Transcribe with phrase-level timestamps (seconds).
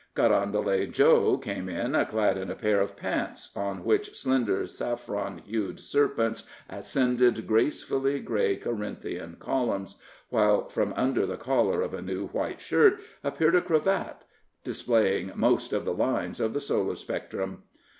[0.15, 5.79] Carondelet Joe came in, clad in a pair of pants, on which slender saffron hued
[5.79, 9.97] serpents ascended graceful gray Corinthian columns,
[10.29, 14.25] while from under the collar of a new white shirt appeared a cravat,
[14.63, 17.61] displaying most of the lines of the solar spectrum.